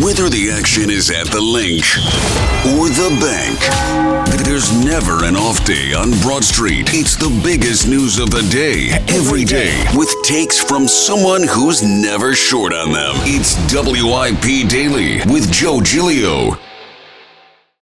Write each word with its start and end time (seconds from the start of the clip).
Whether 0.00 0.30
the 0.30 0.50
action 0.50 0.88
is 0.88 1.10
at 1.10 1.26
the 1.26 1.40
Linc 1.42 1.84
or 2.64 2.88
the 2.88 3.14
bank, 3.20 3.60
there's 4.42 4.72
never 4.82 5.24
an 5.26 5.36
off 5.36 5.66
day 5.66 5.92
on 5.92 6.12
Broad 6.22 6.44
Street. 6.44 6.88
It's 6.94 7.14
the 7.14 7.28
biggest 7.44 7.86
news 7.86 8.18
of 8.18 8.30
the 8.30 8.40
day, 8.50 8.88
every 9.14 9.44
day, 9.44 9.84
with 9.94 10.10
takes 10.24 10.58
from 10.58 10.88
someone 10.88 11.42
who's 11.46 11.82
never 11.82 12.34
short 12.34 12.72
on 12.72 12.92
them. 12.92 13.16
It's 13.28 13.54
WIP 13.70 14.70
Daily 14.70 15.18
with 15.30 15.52
Joe 15.52 15.82
Giglio. 15.82 16.56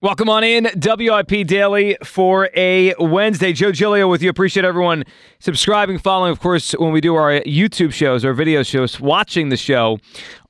Welcome 0.01 0.29
on 0.29 0.45
in, 0.45 0.69
WIP 0.77 1.45
Daily 1.45 1.97
for 2.05 2.51
a 2.55 2.95
Wednesday. 3.01 3.53
Joe 3.53 3.73
Giglio 3.73 4.07
with 4.07 4.23
you. 4.23 4.31
Appreciate 4.31 4.65
everyone 4.65 5.03
subscribing, 5.41 5.99
following, 5.99 6.31
of 6.31 6.39
course, 6.39 6.71
when 6.79 6.93
we 6.93 7.01
do 7.01 7.17
our 7.17 7.41
YouTube 7.41 7.93
shows, 7.93 8.25
our 8.25 8.33
video 8.33 8.63
shows, 8.63 9.01
watching 9.01 9.49
the 9.49 9.57
show 9.57 9.99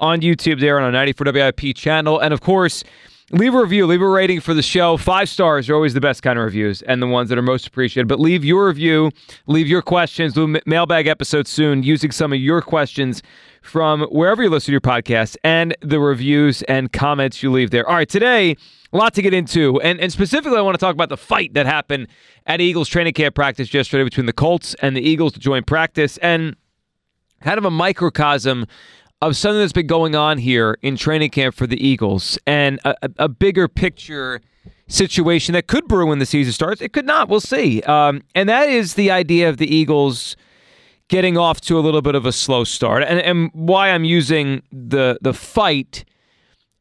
on 0.01 0.21
YouTube 0.21 0.61
there 0.61 0.77
on 0.77 0.85
our 0.85 0.93
94 0.93 1.33
WIP 1.33 1.75
channel. 1.75 2.21
And 2.21 2.35
of 2.35 2.43
course, 2.43 2.85
leave 3.31 3.55
a 3.55 3.61
review, 3.61 3.87
leave 3.87 4.01
a 4.01 4.09
rating 4.09 4.41
for 4.41 4.55
the 4.55 4.63
show. 4.63 4.97
Five 4.97 5.29
stars 5.29 5.69
are 5.69 5.75
always 5.75 5.95
the 5.95 6.01
best 6.01 6.23
kind 6.23 6.39
of 6.39 6.45
reviews 6.45 6.83
and 6.83 7.03
the 7.03 7.07
ones 7.07 7.29
that 7.29 7.39
are 7.39 7.43
most 7.43 7.67
appreciated. 7.67 8.09
But 8.09 8.21
leave 8.21 8.45
your 8.45 8.67
review, 8.67 9.11
leave 9.47 9.69
your 9.69 9.83
questions. 9.83 10.33
Do 10.33 10.45
a 10.45 10.61
mailbag 10.67 11.07
episode 11.07 11.47
soon 11.47 11.83
using 11.83 12.11
some 12.11 12.33
of 12.33 12.39
your 12.39 12.63
questions 12.63 13.23
from 13.61 14.03
wherever 14.05 14.43
you 14.43 14.49
listen 14.49 14.67
to 14.67 14.73
your 14.73 14.81
podcast 14.81 15.37
and 15.45 15.77
the 15.83 16.01
reviews 16.01 16.63
and 16.63 16.93
comments 16.93 17.43
you 17.43 17.51
leave 17.51 17.71
there. 17.71 17.87
All 17.87 17.97
right, 17.97 18.09
today, 18.09 18.57
a 18.93 18.97
lot 18.97 19.13
to 19.15 19.23
get 19.23 19.35
into. 19.35 19.81
And, 19.83 20.01
and 20.01 20.11
specifically, 20.11 20.57
I 20.57 20.63
want 20.63 20.75
to 20.75 20.81
talk 20.81 20.95
about 20.95 21.11
the 21.11 21.17
fight 21.17 21.53
that 21.55 21.67
happened 21.67 22.09
at 22.47 22.61
Eagles 22.61 22.89
training 22.89 23.13
camp 23.13 23.35
practice 23.35 23.75
yesterday 23.75 24.05
between 24.05 24.27
the 24.27 24.33
Colts 24.33 24.75
and 24.81 24.97
the 24.97 25.03
Eagles 25.03 25.35
to 25.35 25.39
join 25.39 25.65
practice. 25.65 26.17
And 26.19 26.57
kind 27.43 27.59
of 27.59 27.65
a 27.65 27.71
microcosm 27.71 28.67
of 29.21 29.37
something 29.37 29.59
that's 29.59 29.73
been 29.73 29.87
going 29.87 30.15
on 30.15 30.39
here 30.39 30.79
in 30.83 30.97
training 30.97 31.31
camp 31.31 31.55
for 31.55 31.67
the 31.67 31.85
Eagles 31.85 32.39
and 32.47 32.79
a, 32.85 32.95
a, 33.19 33.29
bigger 33.29 33.67
picture 33.67 34.41
situation 34.87 35.55
that 35.55 35.67
could 35.67 35.89
brew 35.89 36.07
when 36.07 36.21
the 36.21 36.27
season 36.27 36.53
starts. 36.53 36.81
It 36.81 36.93
could 36.93 37.07
not. 37.07 37.29
We'll 37.29 37.41
see. 37.41 37.83
Um, 37.83 38.23
and 38.35 38.49
that 38.49 38.69
is 38.69 38.95
the 38.95 39.11
idea 39.11 39.49
of 39.49 39.57
the 39.57 39.73
Eagles 39.73 40.37
getting 41.09 41.37
off 41.37 41.61
to 41.63 41.79
a 41.79 41.81
little 41.81 42.03
bit 42.03 42.15
of 42.15 42.27
a 42.27 42.33
slow 42.33 42.65
start. 42.65 43.03
And, 43.03 43.19
and 43.21 43.51
why 43.53 43.91
I'm 43.91 44.05
using 44.05 44.63
the 44.71 45.19
the 45.21 45.35
fight 45.35 46.05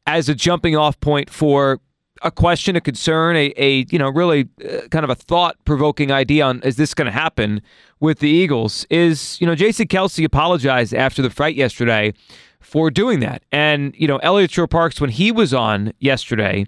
as 0.06 0.30
a 0.30 0.36
jumping 0.36 0.76
off 0.76 1.00
point 1.00 1.30
for 1.30 1.80
a 2.22 2.32
question, 2.32 2.76
a 2.76 2.82
concern, 2.82 3.36
a, 3.36 3.54
a 3.58 3.86
you 3.90 4.00
know 4.00 4.10
really 4.10 4.50
uh, 4.64 4.88
kind 4.90 5.04
of 5.04 5.10
a 5.10 5.16
thought 5.16 5.58
provoking 5.66 6.12
idea 6.12 6.46
on 6.46 6.62
is 6.62 6.76
this 6.76 6.94
going 6.94 7.06
to 7.06 7.12
happen 7.12 7.62
with 8.00 8.20
the 8.20 8.30
Eagles? 8.30 8.86
Is 8.90 9.40
you 9.42 9.48
know 9.48 9.56
Jason 9.56 9.88
Kelce 9.88 10.24
apologized 10.24 10.94
after 10.94 11.22
the 11.22 11.30
fight 11.30 11.56
yesterday 11.56 12.14
for 12.60 12.90
doing 12.92 13.20
that, 13.22 13.44
and 13.52 13.96
you 13.98 14.08
know 14.08 14.18
Eliot 14.18 14.52
Shorr-Parks 14.52 15.00
when 15.02 15.10
he 15.10 15.32
was 15.32 15.54
on 15.54 15.94
yesterday 16.00 16.66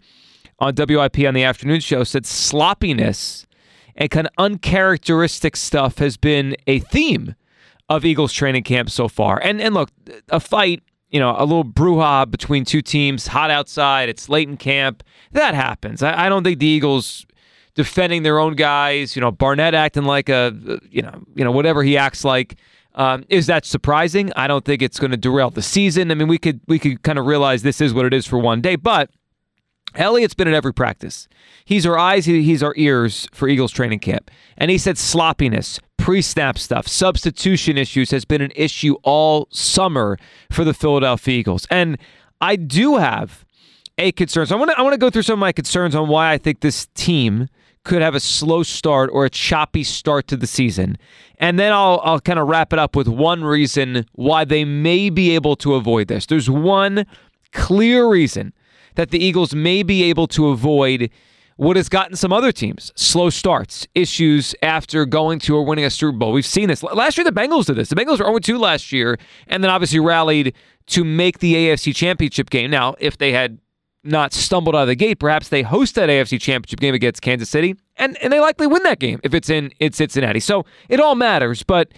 on 0.60 0.74
WIP 0.76 1.20
on 1.20 1.34
the 1.34 1.44
afternoon 1.44 1.80
show 1.80 2.04
said 2.04 2.26
sloppiness 2.26 3.46
and 3.96 4.10
kind 4.10 4.28
of 4.28 4.34
uncharacteristic 4.38 5.56
stuff 5.56 6.00
has 6.00 6.18
been 6.18 6.56
a 6.68 6.80
theme 6.80 7.36
of 7.90 8.06
Eagles 8.06 8.34
training 8.34 8.64
camp 8.64 8.90
so 8.90 9.08
far. 9.08 9.40
And 9.44 9.62
and 9.62 9.74
look, 9.74 9.90
a 10.30 10.40
fight, 10.40 10.84
you 11.10 11.20
know, 11.20 11.36
a 11.38 11.46
little 11.46 11.64
brouhaha 11.66 12.30
between 12.30 12.66
two 12.66 12.82
teams, 12.82 13.28
hot 13.28 13.50
outside, 13.52 14.10
it's 14.10 14.30
late 14.30 14.48
in 14.48 14.58
camp. 14.58 15.04
That 15.32 15.56
happens. 15.56 16.04
I, 16.04 16.26
I 16.26 16.30
don't 16.30 16.44
think 16.44 16.60
the 16.60 16.68
Eagles 16.68 17.26
defending 17.76 18.24
their 18.24 18.40
own 18.40 18.56
guys, 18.56 19.16
you 19.16 19.22
know, 19.22 19.32
Barnett 19.32 19.74
acting 19.74 20.04
like 20.04 20.30
a, 20.30 20.54
you 20.90 21.02
know, 21.02 21.24
you 21.36 21.44
know, 21.44 21.52
whatever 21.52 21.82
he 21.84 21.98
acts 21.98 22.24
like. 22.24 22.56
Um, 22.96 23.24
is 23.30 23.48
that 23.48 23.66
surprising? 23.66 24.32
I 24.36 24.48
don't 24.48 24.66
think 24.66 24.82
it's 24.82 25.00
going 25.00 25.12
to 25.12 25.18
derail 25.18 25.50
the 25.52 25.62
season. 25.62 26.12
I 26.12 26.16
mean, 26.16 26.28
we 26.28 26.38
could 26.38 26.60
we 26.68 26.80
could 26.80 27.04
kind 27.04 27.18
of 27.20 27.26
realize 27.26 27.62
this 27.64 27.80
is 27.82 27.94
what 27.94 28.06
it 28.06 28.14
is 28.14 28.26
for 28.26 28.38
one 28.40 28.62
day, 28.62 28.76
but 28.76 29.10
Eliot's 29.96 30.34
been 30.34 30.48
at 30.48 30.54
every 30.54 30.74
practice. 30.74 31.28
He's 31.66 31.86
our 31.86 31.98
eyes, 31.98 32.26
he- 32.26 32.44
he's 32.44 32.62
our 32.62 32.74
ears 32.78 33.28
for 33.32 33.48
Eagles 33.48 33.72
training 33.72 34.00
camp. 34.00 34.30
And 34.58 34.70
he 34.70 34.78
said 34.78 34.98
sloppiness, 34.98 35.80
pre 36.10 36.24
snap 36.24 36.58
stuff, 36.58 36.88
substitution 36.88 37.78
issues 37.78 38.10
has 38.10 38.26
been 38.26 38.42
an 38.42 38.52
issue 38.56 38.96
all 39.04 39.48
summer 39.52 40.18
for 40.52 40.64
the 40.64 40.74
Philadelphia 40.74 41.38
Eagles. 41.38 41.68
And 41.70 42.00
I 42.42 42.56
do 42.56 42.96
have 42.96 43.46
a 44.00 44.12
concern. 44.14 44.48
So 44.48 44.56
I 44.56 44.58
want 44.58 44.72
to 44.72 44.80
I 44.80 44.82
want 44.82 44.94
to 44.94 44.98
go 44.98 45.12
through 45.12 45.22
some 45.22 45.34
of 45.34 45.40
my 45.40 45.52
concerns 45.52 45.94
on 45.94 46.08
why 46.08 46.32
I 46.32 46.40
think 46.40 46.62
this 46.62 46.88
team 46.96 47.48
could 47.84 48.02
have 48.02 48.16
a 48.16 48.20
slow 48.20 48.64
start 48.64 49.12
or 49.14 49.24
a 49.24 49.30
choppy 49.30 49.84
start 49.84 50.28
to 50.30 50.36
the 50.36 50.48
season. 50.48 50.98
And 51.38 51.60
then 51.60 51.72
I'll 51.72 52.02
I'll 52.04 52.20
kind 52.20 52.40
of 52.40 52.48
wrap 52.48 52.74
it 52.74 52.80
up 52.80 52.96
with 52.96 53.08
one 53.08 53.44
reason 53.44 54.08
why 54.14 54.46
they 54.46 54.66
may 54.66 55.12
be 55.12 55.36
able 55.36 55.56
to 55.58 55.76
avoid 55.76 56.08
this. 56.08 56.26
There's 56.26 56.50
one 56.50 57.06
clear 57.52 58.10
reason 58.10 58.52
that 58.96 59.12
the 59.12 59.24
Eagles 59.24 59.54
may 59.54 59.84
be 59.84 60.02
able 60.02 60.26
to 60.30 60.48
avoid 60.48 61.12
what 61.60 61.76
has 61.76 61.90
gotten 61.90 62.16
some 62.16 62.32
other 62.32 62.54
teams 62.54 62.94
slow 62.96 63.30
starts, 63.30 63.86
issues 63.94 64.56
after 64.62 65.06
going 65.06 65.40
to 65.40 65.58
or 65.58 65.66
winning 65.66 65.84
a 65.84 65.90
Super 65.90 66.18
Bowl. 66.18 66.32
We've 66.32 66.46
seen 66.46 66.70
this. 66.70 66.82
Last 66.82 67.18
year, 67.18 67.26
the 67.26 67.34
Bengals 67.34 67.66
did 67.66 67.76
this. 67.76 67.90
The 67.90 67.98
Bengals 67.98 68.20
were 68.20 68.28
0 68.28 68.40
2 68.40 68.58
last 68.58 68.94
year 68.94 69.18
and 69.46 69.62
then 69.62 69.70
obviously 69.70 70.00
rallied 70.00 70.54
to 70.86 71.04
make 71.04 71.40
the 71.40 71.56
AFC 71.56 71.94
Championship 71.94 72.50
game. 72.50 72.72
Now, 72.72 72.96
if 73.00 73.18
they 73.18 73.34
had 73.34 73.58
not 74.06 74.32
stumbled 74.32 74.74
out 74.74 74.84
of 74.84 74.88
the 74.88 74.96
gate, 74.96 75.20
perhaps 75.20 75.50
they 75.50 75.62
host 75.62 75.96
that 75.96 76.08
AFC 76.08 76.40
Championship 76.40 76.80
game 76.80 76.96
against 76.96 77.22
Kansas 77.22 77.50
City 77.50 77.76
and, 77.98 78.18
and 78.24 78.32
they 78.32 78.40
likely 78.40 78.66
win 78.66 78.84
that 78.84 79.00
game 79.00 79.20
if 79.26 79.34
it's 79.34 79.50
in, 79.50 79.74
in 79.82 79.92
Cincinnati. 79.92 80.40
So 80.40 80.64
it 80.88 81.02
all 81.02 81.16
matters, 81.16 81.64
but 81.64 81.92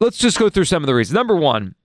let's 0.00 0.18
just 0.18 0.36
go 0.36 0.48
through 0.48 0.64
some 0.64 0.82
of 0.82 0.88
the 0.88 0.96
reasons. 0.96 1.14
Number 1.14 1.36
one, 1.36 1.76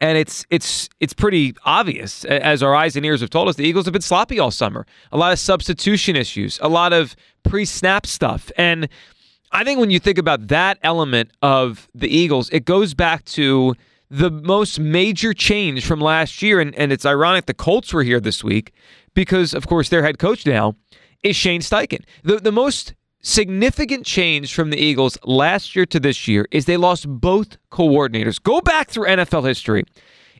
and 0.00 0.16
it's 0.16 0.46
it's 0.50 0.88
it's 1.00 1.12
pretty 1.12 1.54
obvious 1.64 2.24
as 2.24 2.62
our 2.62 2.74
eyes 2.74 2.96
and 2.96 3.04
ears 3.04 3.20
have 3.20 3.30
told 3.30 3.48
us 3.48 3.56
the 3.56 3.64
Eagles 3.64 3.86
have 3.86 3.92
been 3.92 4.02
sloppy 4.02 4.38
all 4.38 4.50
summer. 4.50 4.86
A 5.12 5.16
lot 5.16 5.32
of 5.32 5.38
substitution 5.38 6.16
issues, 6.16 6.58
a 6.62 6.68
lot 6.68 6.92
of 6.92 7.16
pre-snap 7.42 8.06
stuff. 8.06 8.50
And 8.56 8.88
I 9.50 9.64
think 9.64 9.80
when 9.80 9.90
you 9.90 9.98
think 9.98 10.18
about 10.18 10.48
that 10.48 10.78
element 10.82 11.32
of 11.42 11.88
the 11.94 12.08
Eagles, 12.08 12.50
it 12.50 12.64
goes 12.64 12.94
back 12.94 13.24
to 13.26 13.74
the 14.10 14.30
most 14.30 14.78
major 14.78 15.34
change 15.34 15.84
from 15.84 16.00
last 16.00 16.42
year 16.42 16.60
and, 16.60 16.74
and 16.76 16.92
it's 16.92 17.04
ironic 17.04 17.46
the 17.46 17.54
Colts 17.54 17.92
were 17.92 18.02
here 18.02 18.20
this 18.20 18.42
week 18.42 18.72
because 19.14 19.52
of 19.52 19.66
course 19.66 19.90
their 19.90 20.02
head 20.02 20.18
coach 20.18 20.46
now 20.46 20.76
is 21.22 21.36
Shane 21.36 21.60
Steichen. 21.60 22.04
The 22.22 22.38
the 22.38 22.52
most 22.52 22.94
significant 23.20 24.06
change 24.06 24.54
from 24.54 24.70
the 24.70 24.78
Eagles 24.78 25.18
last 25.24 25.74
year 25.74 25.86
to 25.86 26.00
this 26.00 26.28
year 26.28 26.46
is 26.50 26.64
they 26.64 26.76
lost 26.76 27.08
both 27.08 27.56
coordinators. 27.70 28.42
Go 28.42 28.60
back 28.60 28.88
through 28.90 29.08
NFL 29.08 29.46
history. 29.46 29.84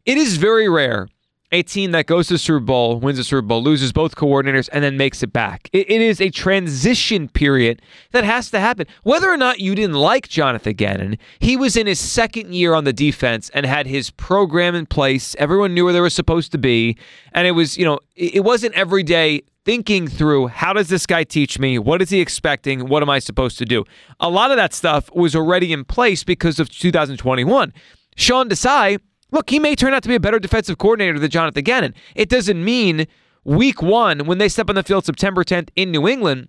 It 0.07 0.19
is 0.19 0.37
very 0.37 0.69
rare 0.69 1.09
a 1.51 1.63
team 1.63 1.93
that 1.93 2.07
goes 2.07 2.29
to 2.29 2.35
the 2.35 2.39
Super 2.39 2.61
Bowl, 2.61 3.01
wins 3.01 3.19
the 3.19 3.25
Super 3.25 3.43
Bowl, 3.43 3.63
loses 3.63 3.93
both 3.93 4.17
coordinators, 4.17 4.69
and 4.73 4.85
then 4.85 4.97
makes 4.97 5.23
it 5.23 5.33
back. 5.33 5.71
It, 5.73 5.91
it 5.91 6.01
is 6.01 6.21
a 6.21 6.31
transition 6.31 7.29
period 7.29 7.81
that 8.13 8.25
has 8.25 8.51
to 8.51 8.61
happen. 8.61 8.87
Whether 9.03 9.31
or 9.31 9.37
not 9.37 9.61
you 9.61 9.75
didn't 9.75 9.97
like 9.97 10.29
Jonathan 10.29 10.75
Gannon, 10.75 11.19
he 11.39 11.57
was 11.57 11.77
in 11.77 11.87
his 11.87 11.99
second 11.99 12.55
year 12.55 12.75
on 12.75 12.85
the 12.85 12.93
defense 12.93 13.51
and 13.55 13.65
had 13.65 13.87
his 13.87 14.11
program 14.11 14.75
in 14.75 14.87
place. 14.87 15.35
Everyone 15.39 15.75
knew 15.75 15.85
where 15.85 15.93
they 15.93 16.01
were 16.01 16.11
supposed 16.11 16.53
to 16.53 16.59
be. 16.59 16.97
And 17.33 17.47
it 17.47 17.53
was, 17.53 17.79
you 17.79 17.85
know, 17.85 17.99
it, 18.15 18.37
it 18.37 18.41
wasn't 18.41 18.75
every 18.75 19.03
day 19.03 19.43
thinking 19.69 20.09
through 20.09 20.47
how 20.47 20.73
does 20.73 20.89
this 20.89 21.05
guy 21.05 21.23
teach 21.23 21.59
me? 21.59 21.79
What 21.79 22.01
is 22.01 22.09
he 22.09 22.23
expecting? 22.23 22.89
What 22.89 23.03
am 23.03 23.11
I 23.11 23.19
supposed 23.19 23.59
to 23.59 23.67
do? 23.67 23.85
A 24.19 24.31
lot 24.31 24.51
of 24.51 24.57
that 24.57 24.73
stuff 24.73 25.15
was 25.15 25.37
already 25.37 25.75
in 25.75 25.85
place 25.85 26.25
because 26.25 26.59
of 26.59 26.71
2021. 26.71 27.75
Sean 28.17 28.49
Desai 28.49 28.99
look, 29.31 29.51
he 29.51 29.59
may 29.59 29.75
turn 29.77 29.93
out 29.93 30.03
to 30.05 30.09
be 30.09 30.15
a 30.15 30.21
better 30.21 30.39
defensive 30.39 30.79
coordinator 30.79 31.19
than 31.19 31.31
Jonathan 31.31 31.63
Gannon. 31.65 31.95
It 32.15 32.31
doesn't 32.31 32.65
mean 32.65 33.07
week 33.45 33.83
one, 33.83 34.21
when 34.21 34.39
they 34.39 34.49
step 34.49 34.71
on 34.71 34.75
the 34.75 34.83
field 34.83 35.05
September 35.05 35.45
10th 35.45 35.69
in 35.77 35.91
New 35.91 36.09
England, 36.09 36.49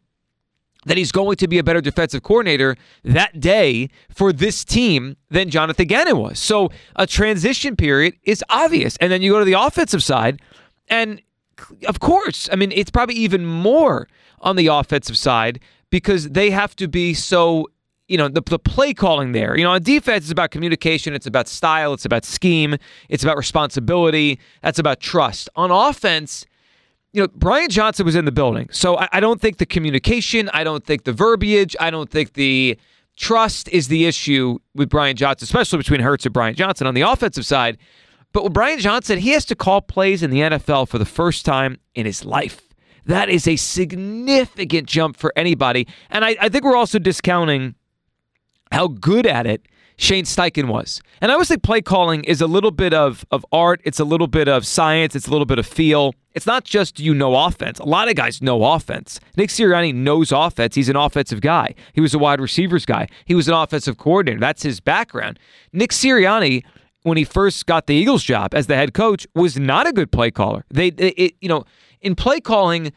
that 0.85 0.95
he's 0.95 1.11
going 1.11 1.35
to 1.35 1.47
be 1.49 1.57
a 1.57 1.63
better 1.63 1.81
defensive 1.81 2.23
coordinator 2.23 2.77
that 3.03 3.41
day 3.41 3.89
for 4.15 4.31
this 4.31 4.63
team 4.63 5.17
than 5.29 5.49
Jonathan 5.49 5.87
Gannon 5.87 6.19
was. 6.19 6.39
So 6.39 6.69
a 6.95 7.05
transition 7.05 7.75
period 7.75 8.15
is 8.23 8.45
obvious. 8.49 8.95
And 9.01 9.11
then 9.11 9.21
you 9.21 9.33
go 9.33 9.39
to 9.39 9.45
the 9.45 9.61
offensive 9.61 10.01
side, 10.01 10.41
and 10.87 11.21
of 11.87 11.99
course, 11.99 12.49
I 12.51 12.55
mean, 12.55 12.71
it's 12.71 12.91
probably 12.91 13.15
even 13.15 13.45
more 13.45 14.07
on 14.41 14.55
the 14.55 14.67
offensive 14.67 15.17
side 15.17 15.59
because 15.89 16.29
they 16.29 16.49
have 16.49 16.75
to 16.77 16.87
be 16.87 17.13
so 17.13 17.67
you 18.07 18.17
know 18.17 18.27
the, 18.27 18.41
the 18.41 18.59
play 18.59 18.93
calling 18.93 19.31
there. 19.31 19.57
You 19.57 19.63
know 19.63 19.71
on 19.71 19.83
defense 19.83 20.25
it's 20.25 20.31
about 20.31 20.51
communication 20.51 21.13
it's 21.13 21.27
about 21.27 21.47
style 21.47 21.93
it's 21.93 22.05
about 22.05 22.25
scheme 22.25 22.75
it's 23.07 23.23
about 23.23 23.37
responsibility 23.37 24.39
that's 24.61 24.79
about 24.79 24.99
trust. 24.99 25.47
On 25.55 25.71
offense 25.71 26.45
you 27.13 27.21
know 27.21 27.27
brian 27.35 27.69
johnson 27.69 28.05
was 28.05 28.15
in 28.15 28.25
the 28.25 28.31
building. 28.31 28.67
So 28.71 28.97
I, 28.97 29.07
I 29.13 29.19
don't 29.19 29.39
think 29.39 29.57
the 29.57 29.65
communication 29.65 30.49
i 30.53 30.63
don't 30.63 30.83
think 30.83 31.03
the 31.03 31.13
verbiage 31.13 31.75
i 31.79 31.89
don't 31.89 32.09
think 32.09 32.33
the 32.33 32.77
trust 33.15 33.69
is 33.69 33.87
the 33.89 34.05
issue 34.05 34.57
with 34.75 34.89
brian 34.89 35.15
johnson 35.15 35.45
especially 35.45 35.77
between 35.77 36.01
Hurts 36.01 36.25
and 36.25 36.33
brian 36.33 36.55
johnson. 36.55 36.87
On 36.87 36.95
the 36.95 37.01
offensive 37.01 37.45
side 37.45 37.77
but 38.33 38.43
with 38.43 38.53
brian 38.53 38.79
johnson 38.79 39.19
he 39.19 39.31
has 39.31 39.45
to 39.45 39.55
call 39.55 39.81
plays 39.81 40.23
in 40.23 40.29
the 40.29 40.39
nfl 40.39 40.87
for 40.87 40.97
the 40.97 41.05
first 41.05 41.45
time 41.45 41.77
in 41.95 42.05
his 42.05 42.25
life 42.25 42.61
that 43.05 43.29
is 43.29 43.47
a 43.47 43.55
significant 43.55 44.87
jump 44.87 45.15
for 45.17 45.33
anybody 45.35 45.87
and 46.09 46.23
I, 46.23 46.35
I 46.39 46.49
think 46.49 46.63
we're 46.63 46.75
also 46.75 46.99
discounting 46.99 47.75
how 48.71 48.87
good 48.87 49.25
at 49.25 49.47
it 49.47 49.63
Shane 49.99 50.23
Steichen 50.23 50.69
was. 50.69 51.01
And 51.19 51.29
I 51.29 51.33
always 51.33 51.49
think 51.49 51.61
play 51.61 51.81
calling 51.81 52.23
is 52.23 52.39
a 52.39 52.47
little 52.47 52.71
bit 52.71 52.93
of, 52.93 53.25
of 53.31 53.45
art, 53.51 53.81
it's 53.83 53.99
a 53.99 54.05
little 54.05 54.27
bit 54.27 54.47
of 54.47 54.65
science, 54.65 55.13
it's 55.13 55.27
a 55.27 55.31
little 55.31 55.45
bit 55.45 55.59
of 55.59 55.67
feel. 55.67 56.15
It's 56.33 56.45
not 56.45 56.63
just 56.63 57.01
you 57.01 57.13
know 57.13 57.35
offense. 57.35 57.79
A 57.79 57.85
lot 57.85 58.07
of 58.07 58.15
guys 58.15 58.41
know 58.41 58.63
offense. 58.63 59.19
Nick 59.35 59.49
Sirianni 59.49 59.93
knows 59.93 60.31
offense. 60.31 60.75
He's 60.75 60.87
an 60.87 60.95
offensive 60.95 61.41
guy. 61.41 61.75
He 61.91 61.99
was 61.99 62.13
a 62.13 62.19
wide 62.19 62.39
receivers 62.39 62.85
guy. 62.85 63.09
He 63.25 63.35
was 63.35 63.49
an 63.49 63.53
offensive 63.55 63.97
coordinator. 63.97 64.39
That's 64.39 64.63
his 64.63 64.79
background. 64.79 65.37
Nick 65.73 65.91
Sirianni, 65.91 66.63
when 67.03 67.17
he 67.17 67.23
first 67.23 67.65
got 67.65 67.87
the 67.87 67.95
Eagles 67.95 68.23
job 68.23 68.53
as 68.53 68.67
the 68.67 68.75
head 68.75 68.93
coach, 68.93 69.27
was 69.35 69.57
not 69.57 69.87
a 69.87 69.93
good 69.93 70.11
play 70.11 70.31
caller. 70.31 70.65
They, 70.69 70.89
they 70.89 71.09
it, 71.09 71.35
you 71.41 71.49
know, 71.49 71.65
in 72.01 72.15
play 72.15 72.39
calling, 72.39 72.91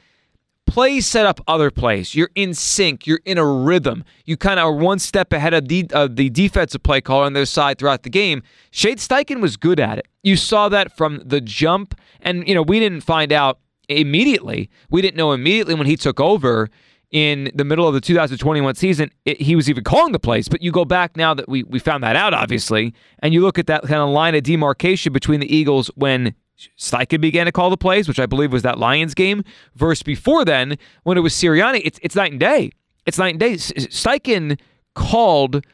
plays 0.66 1.06
set 1.06 1.26
up 1.26 1.40
other 1.46 1.70
plays. 1.70 2.14
You're 2.14 2.30
in 2.34 2.54
sync. 2.54 3.06
You're 3.06 3.20
in 3.24 3.38
a 3.38 3.46
rhythm. 3.46 4.04
You 4.24 4.36
kind 4.36 4.58
of 4.58 4.66
are 4.66 4.72
one 4.72 4.98
step 4.98 5.32
ahead 5.32 5.54
of 5.54 5.68
the 5.68 5.86
uh, 5.92 6.08
the 6.10 6.30
defensive 6.30 6.82
play 6.82 7.00
caller 7.00 7.24
on 7.24 7.32
their 7.32 7.46
side 7.46 7.78
throughout 7.78 8.02
the 8.02 8.10
game. 8.10 8.42
Shane 8.70 8.96
Steichen 8.96 9.40
was 9.40 9.56
good 9.56 9.78
at 9.78 9.98
it. 9.98 10.08
You 10.22 10.36
saw 10.36 10.68
that 10.68 10.96
from 10.96 11.20
the 11.24 11.40
jump, 11.40 11.94
and 12.20 12.46
you 12.48 12.54
know 12.54 12.62
we 12.62 12.80
didn't 12.80 13.02
find 13.02 13.32
out 13.32 13.58
immediately. 13.88 14.70
We 14.90 15.02
didn't 15.02 15.16
know 15.16 15.32
immediately 15.32 15.74
when 15.74 15.86
he 15.86 15.96
took 15.96 16.20
over 16.20 16.70
in 17.12 17.50
the 17.54 17.64
middle 17.64 17.86
of 17.86 17.94
the 17.94 18.00
2021 18.00 18.74
season. 18.74 19.10
It, 19.24 19.40
he 19.40 19.54
was 19.54 19.70
even 19.70 19.84
calling 19.84 20.12
the 20.12 20.18
plays, 20.18 20.48
but 20.48 20.62
you 20.62 20.72
go 20.72 20.84
back 20.84 21.16
now 21.16 21.34
that 21.34 21.48
we 21.48 21.62
we 21.62 21.78
found 21.78 22.02
that 22.02 22.16
out, 22.16 22.34
obviously, 22.34 22.92
and 23.20 23.32
you 23.32 23.42
look 23.42 23.58
at 23.58 23.66
that 23.68 23.82
kind 23.82 24.00
of 24.00 24.08
line 24.08 24.34
of 24.34 24.42
demarcation 24.42 25.12
between 25.12 25.40
the 25.40 25.54
Eagles 25.54 25.88
when 25.94 26.34
Steichen 26.78 27.20
began 27.20 27.46
to 27.46 27.52
call 27.52 27.70
the 27.70 27.76
plays, 27.76 28.08
which 28.08 28.18
I 28.18 28.26
believe 28.26 28.52
was 28.52 28.62
that 28.62 28.78
Lions 28.78 29.14
game, 29.14 29.44
versus 29.74 30.02
before 30.02 30.44
then 30.44 30.76
when 31.04 31.16
it 31.16 31.20
was 31.20 31.34
Sirianni. 31.34 31.82
It's 31.84 32.00
it's 32.02 32.16
night 32.16 32.32
and 32.32 32.40
day. 32.40 32.72
It's 33.06 33.18
night 33.18 33.34
and 33.34 33.40
day. 33.40 33.54
Steichen 33.54 34.58
called 34.94 35.64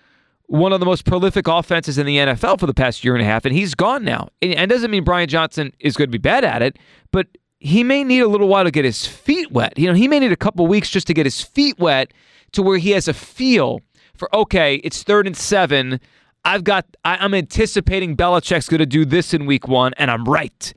one 0.46 0.72
of 0.72 0.80
the 0.80 0.86
most 0.86 1.04
prolific 1.04 1.46
offenses 1.46 1.98
in 1.98 2.06
the 2.06 2.16
NFL 2.16 2.58
for 2.58 2.66
the 2.66 2.74
past 2.74 3.04
year 3.04 3.14
and 3.14 3.22
a 3.22 3.26
half, 3.26 3.44
and 3.44 3.54
he's 3.54 3.74
gone 3.74 4.02
now. 4.02 4.28
And 4.40 4.70
doesn't 4.70 4.90
mean 4.90 5.04
Brian 5.04 5.28
Johnson 5.28 5.72
is 5.78 5.96
going 5.96 6.08
to 6.08 6.12
be 6.12 6.18
bad 6.18 6.42
at 6.42 6.62
it, 6.62 6.78
but 7.12 7.26
he 7.60 7.82
may 7.82 8.04
need 8.04 8.20
a 8.20 8.28
little 8.28 8.48
while 8.48 8.64
to 8.64 8.70
get 8.70 8.84
his 8.84 9.06
feet 9.06 9.50
wet. 9.50 9.78
You 9.78 9.88
know, 9.88 9.94
he 9.94 10.08
may 10.08 10.18
need 10.20 10.32
a 10.32 10.36
couple 10.36 10.66
weeks 10.66 10.90
just 10.90 11.06
to 11.08 11.14
get 11.14 11.26
his 11.26 11.42
feet 11.42 11.78
wet 11.78 12.12
to 12.52 12.62
where 12.62 12.78
he 12.78 12.90
has 12.90 13.08
a 13.08 13.14
feel 13.14 13.80
for 14.14 14.34
okay, 14.34 14.76
it's 14.76 15.02
third 15.02 15.26
and 15.26 15.36
seven. 15.36 16.00
I've 16.44 16.64
got 16.64 16.86
I, 17.04 17.24
am 17.24 17.34
anticipating 17.34 18.16
Belichick's 18.16 18.68
going 18.68 18.80
to 18.80 18.86
do 18.86 19.04
this 19.04 19.32
in 19.32 19.46
week 19.46 19.68
one, 19.68 19.94
and 19.96 20.10
I'm 20.10 20.24
right. 20.24 20.72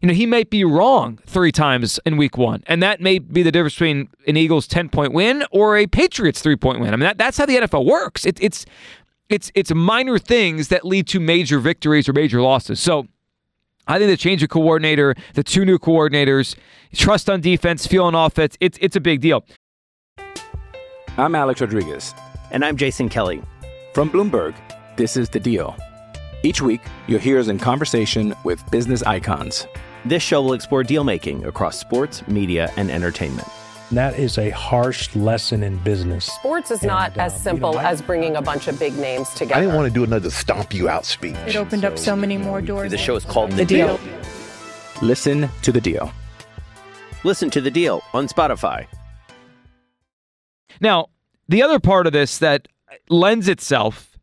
You 0.00 0.08
know, 0.08 0.14
he 0.14 0.26
might 0.26 0.50
be 0.50 0.62
wrong 0.64 1.18
three 1.26 1.52
times 1.52 1.98
in 2.04 2.16
week 2.16 2.36
one, 2.36 2.62
and 2.66 2.82
that 2.82 3.00
may 3.00 3.18
be 3.18 3.42
the 3.42 3.50
difference 3.50 3.74
between 3.74 4.08
an 4.26 4.36
Eagles 4.36 4.66
10 4.66 4.88
point 4.88 5.12
win 5.12 5.44
or 5.50 5.76
a 5.76 5.86
Patriots 5.86 6.40
three 6.42 6.56
point 6.56 6.80
win. 6.80 6.92
I 6.92 6.96
mean, 6.96 7.00
that, 7.00 7.18
that's 7.18 7.38
how 7.38 7.46
the 7.46 7.56
NFL 7.56 7.84
works. 7.84 8.24
It, 8.24 8.38
it's 8.42 8.66
it's 9.28 9.50
it's 9.54 9.74
minor 9.74 10.18
things 10.18 10.68
that 10.68 10.84
lead 10.84 11.06
to 11.08 11.20
major 11.20 11.58
victories 11.58 12.08
or 12.08 12.12
major 12.12 12.40
losses. 12.40 12.78
So 12.78 13.06
I 13.88 13.98
think 13.98 14.10
the 14.10 14.16
change 14.16 14.42
of 14.42 14.48
coordinator, 14.48 15.14
the 15.34 15.44
two 15.44 15.64
new 15.64 15.78
coordinators, 15.78 16.56
trust 16.92 17.30
on 17.30 17.40
defense, 17.40 17.86
feel 17.86 18.04
on 18.04 18.14
offense, 18.14 18.56
it's 18.58 18.78
it's 18.80 18.96
a 18.96 19.00
big 19.00 19.20
deal. 19.20 19.44
I'm 21.16 21.34
Alex 21.34 21.60
Rodriguez. 21.60 22.14
And 22.50 22.64
I'm 22.64 22.76
Jason 22.76 23.08
Kelly. 23.08 23.42
From 23.94 24.10
Bloomberg, 24.10 24.54
this 24.96 25.16
is 25.16 25.28
The 25.28 25.40
Deal. 25.40 25.76
Each 26.42 26.60
week, 26.60 26.80
you'll 27.06 27.20
hear 27.20 27.38
us 27.38 27.48
in 27.48 27.58
conversation 27.58 28.34
with 28.44 28.68
business 28.70 29.02
icons. 29.02 29.66
This 30.04 30.22
show 30.22 30.42
will 30.42 30.52
explore 30.52 30.82
deal 30.82 31.02
making 31.02 31.44
across 31.46 31.78
sports, 31.78 32.26
media, 32.28 32.70
and 32.76 32.90
entertainment. 32.90 33.48
That 33.92 34.18
is 34.18 34.36
a 34.36 34.50
harsh 34.50 35.14
lesson 35.14 35.62
in 35.62 35.76
business. 35.78 36.24
Sports 36.24 36.72
is 36.72 36.82
not 36.82 37.12
And, 37.12 37.20
as 37.20 37.40
simple 37.40 37.70
you 37.70 37.76
know, 37.76 37.82
I- 37.82 37.90
as 37.90 38.02
bringing 38.02 38.34
a 38.36 38.42
bunch 38.42 38.66
of 38.66 38.78
big 38.80 38.96
names 38.98 39.28
together. 39.30 39.54
I 39.54 39.60
didn't 39.60 39.76
want 39.76 39.86
to 39.86 39.94
do 39.94 40.02
another 40.02 40.30
stomp 40.30 40.74
you 40.74 40.88
out 40.88 41.04
speech. 41.04 41.36
It 41.46 41.54
opened 41.54 41.84
up 41.84 41.96
so 41.96 42.16
many 42.16 42.36
more 42.36 42.60
doors. 42.60 42.90
The 42.90 42.98
show 42.98 43.14
is 43.14 43.24
called 43.24 43.52
The 43.52 43.64
Deal. 43.64 44.00
Listen 45.02 45.48
to 45.62 45.70
the 45.70 45.80
deal. 45.80 46.10
Listen 47.22 47.48
to 47.50 47.60
the 47.60 47.70
deal 47.70 48.02
on 48.12 48.26
Spotify. 48.28 48.86
Now, 50.80 51.06
the 51.48 51.62
other 51.62 51.78
part 51.78 52.06
of 52.06 52.12
this 52.12 52.38
that 52.38 52.66
lends 53.08 53.48
itself, 53.48 54.16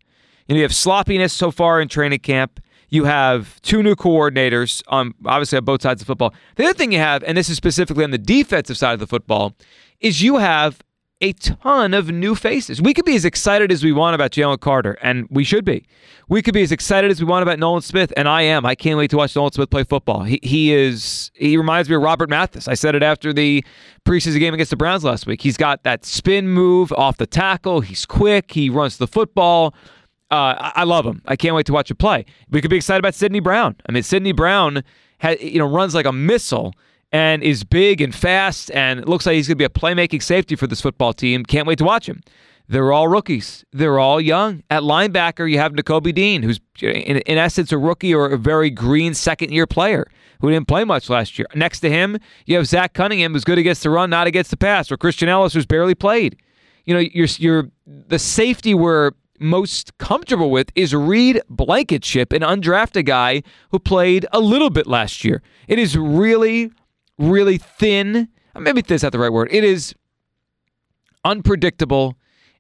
you, 0.48 0.56
know, 0.56 0.58
you 0.58 0.64
have 0.64 0.76
sloppiness 0.76 1.32
so 1.32 1.52
far 1.52 1.80
in 1.80 1.88
training 1.88 2.20
camp. 2.20 2.60
You 2.94 3.06
have 3.06 3.60
two 3.64 3.82
new 3.82 3.96
coordinators 3.96 4.84
on 4.88 5.16
obviously 5.26 5.58
on 5.58 5.66
both 5.66 5.82
sides 5.82 6.04
of 6.04 6.06
football. 6.06 6.32
The 6.58 6.66
other 6.66 6.76
thing 6.76 6.92
you 6.92 7.00
have, 7.00 7.24
and 7.24 7.36
this 7.36 7.50
is 7.50 7.58
specifically 7.58 8.04
on 8.04 8.12
the 8.12 8.20
defensive 8.20 8.78
side 8.78 8.94
of 8.94 9.00
the 9.00 9.08
football, 9.08 9.56
is 10.00 10.22
you 10.22 10.38
have 10.38 10.80
a 11.20 11.34
ton 11.34 11.96
of 11.96 12.12
new 12.12 12.36
faces. 12.36 12.84
We 12.84 12.94
could 12.94 13.06
be 13.06 13.16
as 13.16 13.26
excited 13.26 13.72
as 13.72 13.84
we 13.84 13.94
want 13.94 14.14
about 14.14 14.30
Jalen 14.30 14.60
Carter, 14.60 15.00
and 15.02 15.26
we 15.32 15.44
should 15.44 15.66
be. 15.66 15.88
We 16.30 16.44
could 16.44 16.54
be 16.54 16.62
as 16.62 16.72
excited 16.72 17.10
as 17.10 17.20
we 17.20 17.26
want 17.26 17.42
about 17.42 17.58
Nolan 17.58 17.82
Smith, 17.82 18.14
and 18.16 18.30
I 18.30 18.44
am. 18.44 18.64
I 18.64 18.76
can't 18.76 19.00
wait 19.00 19.10
to 19.10 19.18
watch 19.18 19.36
Nolan 19.36 19.54
Smith 19.54 19.72
play 19.72 19.84
football. 19.86 20.22
He, 20.22 20.40
he 20.44 20.72
is. 20.72 21.32
He 21.34 21.58
reminds 21.58 21.90
me 21.90 21.96
of 21.96 22.04
Robert 22.04 22.30
Mathis. 22.30 22.68
I 22.68 22.76
said 22.76 22.94
it 22.94 23.02
after 23.02 23.34
the 23.34 23.66
preseason 24.06 24.38
game 24.38 24.54
against 24.54 24.70
the 24.70 24.78
Browns 24.78 25.04
last 25.04 25.26
week. 25.26 25.42
He's 25.42 25.58
got 25.58 25.82
that 25.82 26.06
spin 26.06 26.48
move 26.48 26.92
off 26.92 27.18
the 27.18 27.26
tackle. 27.26 27.82
He's 27.82 28.06
quick. 28.06 28.52
He 28.52 28.70
runs 28.70 28.98
the 28.98 29.08
football. 29.08 29.74
Uh, 30.34 30.72
I, 30.76 30.84
love 30.84 31.06
him. 31.06 31.22
I 31.28 31.36
can't 31.36 31.54
wait 31.54 31.68
to 31.68 31.74
watch 31.74 31.92
him 31.92 31.98
play. 31.98 32.26
We 32.50 32.60
could 32.60 32.72
be 32.72 32.78
excited 32.78 32.98
about 32.98 33.14
Sydney 33.14 33.40
Brown. 33.40 33.76
I 33.88 33.92
mean, 33.92 34.02
Sydney 34.02 34.32
Brown, 34.32 34.84
you 35.40 35.60
know, 35.60 35.68
runs 35.68 35.94
like 35.94 36.08
a 36.08 36.12
missile 36.12 36.74
and 37.12 37.44
is 37.44 37.64
big 37.64 38.02
and 38.02 38.16
fast, 38.16 38.72
and 38.72 39.08
looks 39.08 39.28
like 39.28 39.36
he's 39.36 39.48
going 39.48 39.60
to 39.60 39.60
be 39.60 39.64
a 39.64 39.70
playmaking 39.70 40.24
safety 40.24 40.56
for 40.56 40.66
this 40.66 40.82
football 40.82 41.14
team. 41.14 41.46
Can't 41.46 41.68
wait 41.68 41.78
to 41.78 41.84
watch 41.84 42.10
him. 42.10 42.22
They're 42.68 42.92
all 42.92 43.08
rookies. 43.08 43.64
They're 43.72 44.00
all 44.00 44.20
young. 44.20 44.64
At 44.72 44.82
linebacker, 44.82 45.50
you 45.52 45.60
have 45.60 45.74
Nakobe 45.74 46.16
Dean, 46.16 46.42
who's 46.42 46.60
in, 46.82 47.18
in 47.20 47.38
essence 47.38 47.72
a 47.72 47.78
rookie 47.78 48.16
or 48.16 48.26
a 48.26 48.38
very 48.38 48.72
green 48.72 49.14
second 49.14 49.52
year 49.52 49.68
player 49.68 50.08
who 50.42 50.50
didn't 50.50 50.68
play 50.68 50.84
much 50.84 51.12
last 51.12 51.38
year. 51.38 51.46
Next 51.54 51.82
to 51.82 51.92
him, 51.92 52.18
you 52.48 52.56
have 52.56 52.66
Zach 52.66 52.94
Cunningham, 52.94 53.34
who's 53.34 53.44
good 53.44 53.60
against 53.60 53.84
the 53.84 53.92
run, 53.92 54.10
not 54.10 54.26
against 54.26 54.50
the 54.50 54.58
pass, 54.58 54.92
or 54.92 54.98
Christian 54.98 55.30
Elliss, 55.30 55.54
who's 55.54 55.68
barely 55.68 55.94
played. 55.94 56.38
You 56.86 56.96
know, 56.96 57.00
you're, 57.02 57.28
you're 57.38 57.70
the 57.86 58.18
safety 58.18 58.74
we're 58.74 59.12
most 59.40 59.98
comfortable 59.98 60.52
with 60.52 60.72
is 60.76 60.94
Reed 60.94 61.42
Blankenship, 61.50 62.34
an 62.34 62.42
undrafted 62.42 63.06
guy 63.06 63.44
who 63.72 63.80
played 63.80 64.26
a 64.32 64.40
little 64.40 64.70
bit 64.70 64.88
last 64.88 65.24
year. 65.24 65.42
It 65.68 65.80
is 65.80 65.98
really, 65.98 66.72
really 67.18 67.58
thin. 67.58 68.30
Maybe 68.56 68.82
thin's 68.82 69.04
not 69.04 69.12
the 69.12 69.20
right 69.20 69.32
word. 69.32 69.50
It 69.52 69.64
is 69.64 69.96
unpredictable, 71.26 72.18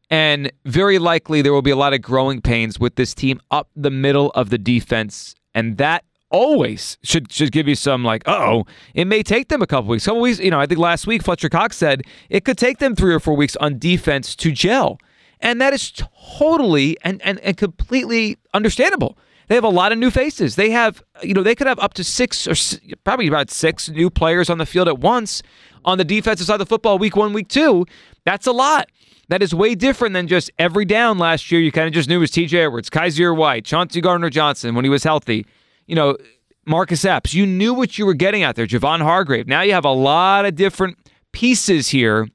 and 0.10 0.52
very 0.66 1.00
likely 1.00 1.42
there 1.42 1.54
will 1.54 1.62
be 1.62 1.72
a 1.72 1.76
lot 1.76 1.94
of 1.94 2.02
growing 2.02 2.42
pains 2.42 2.80
with 2.80 2.96
this 2.96 3.14
team 3.14 3.40
up 3.52 3.70
the 3.76 3.92
middle 3.92 4.32
of 4.32 4.50
the 4.50 4.58
defense, 4.58 5.36
and 5.54 5.78
that 5.78 6.04
always 6.30 6.98
should 7.04 7.32
should 7.32 7.52
give 7.52 7.68
you 7.68 7.76
some 7.76 8.04
like, 8.04 8.24
oh, 8.26 8.66
it 8.96 9.06
may 9.06 9.22
take 9.22 9.50
them 9.50 9.62
a 9.62 9.68
couple 9.68 9.90
weeks. 9.90 10.06
Couple 10.06 10.22
weeks, 10.22 10.40
you 10.40 10.50
know. 10.50 10.60
I 10.60 10.66
think 10.66 10.80
last 10.80 11.06
week 11.06 11.24
Fletcher 11.24 11.48
Cox 11.50 11.78
said 11.78 12.02
it 12.30 12.44
could 12.44 12.58
take 12.58 12.80
them 12.80 12.96
three 12.96 13.14
or 13.14 13.20
four 13.20 13.36
weeks 13.36 13.56
on 13.58 13.78
defense 13.78 14.36
to 14.38 14.52
gel, 14.52 14.98
and 15.44 15.62
that 15.62 15.74
is 15.74 15.92
totally 15.92 16.98
and 17.04 17.22
and, 17.22 17.40
and 17.42 17.56
completely 17.58 18.38
understandable. 18.54 19.18
They 19.50 19.56
have 19.56 19.64
a 19.66 19.70
lot 19.70 19.92
of 19.92 19.98
new 19.98 20.10
faces. 20.10 20.56
They 20.56 20.72
have, 20.72 21.04
you 21.22 21.34
know, 21.34 21.44
they 21.44 21.54
could 21.54 21.68
have 21.68 21.78
up 21.80 21.94
to 21.96 22.04
six 22.04 22.48
or 22.48 22.56
probably 23.04 23.28
about 23.28 23.52
six 23.52 23.90
new 23.90 24.10
players 24.10 24.50
on 24.50 24.58
the 24.58 24.66
field 24.66 24.88
at 24.88 25.00
once 25.00 25.44
on 25.86 25.98
the 25.98 26.06
defensive 26.06 26.48
side 26.48 26.56
of 26.56 26.60
the 26.60 26.66
football, 26.66 26.98
week 26.98 27.18
one, 27.18 27.34
week 27.34 27.50
two. 27.50 27.86
That's 28.24 28.48
a 28.48 28.54
lot. 28.54 28.90
That 29.28 29.44
is 29.44 29.54
way 29.54 29.76
different 29.76 30.14
than 30.14 30.28
just 30.28 30.50
every 30.58 30.86
down 30.86 31.18
last 31.18 31.52
year. 31.52 31.60
You 31.60 31.74
kind 31.74 31.88
of 31.88 31.94
just 31.94 32.08
knew 32.08 32.16
it 32.16 32.20
was 32.20 32.32
TJ 32.32 32.54
Edwards, 32.54 32.90
Kyzir 32.90 33.36
White, 33.36 33.66
Chauncey 33.66 34.00
Gardner 34.00 34.30
Johnson 34.30 34.76
when 34.76 34.86
he 34.86 34.90
was 34.90 35.04
healthy. 35.04 35.46
you 35.88 35.96
know, 35.96 36.18
Marcus 36.66 37.04
Epps. 37.04 37.34
You 37.34 37.46
knew 37.46 37.74
what 37.74 37.98
you 37.98 38.06
were 38.06 38.14
getting 38.14 38.44
out 38.44 38.56
there, 38.56 38.66
Javon 38.66 39.02
Hargrave. 39.02 39.48
Now 39.48 39.62
you 39.62 39.74
have 39.74 39.86
a 39.86 39.92
lot 39.92 40.46
of 40.46 40.56
different 40.56 40.98
pieces 41.34 41.90
here 41.90 42.30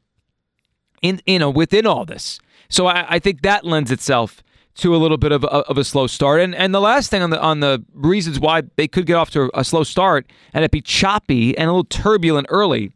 in 1.00 1.20
you 1.26 1.38
know 1.38 1.50
within 1.50 1.86
all 1.86 2.04
this. 2.04 2.38
So 2.68 2.87
I, 2.87 3.06
I 3.08 3.18
think 3.18 3.42
that 3.42 3.64
lends 3.64 3.90
itself 3.90 4.42
to 4.76 4.94
a 4.94 4.98
little 4.98 5.16
bit 5.16 5.32
of 5.32 5.44
a, 5.44 5.48
of 5.48 5.76
a 5.76 5.84
slow 5.84 6.06
start. 6.06 6.40
And 6.40 6.54
and 6.54 6.75
the 6.75 6.80
last 6.80 7.10
thing 7.10 7.22
on 7.22 7.30
the 7.30 7.40
on 7.40 7.60
the 7.60 7.84
reasons 7.94 8.38
why 8.38 8.62
they 8.76 8.88
could 8.88 9.06
get 9.06 9.14
off 9.14 9.30
to 9.30 9.50
a 9.54 9.64
slow 9.64 9.82
start 9.82 10.30
and 10.52 10.64
it 10.64 10.70
be 10.70 10.80
choppy 10.80 11.56
and 11.56 11.68
a 11.68 11.72
little 11.72 11.84
turbulent 11.84 12.46
early 12.50 12.92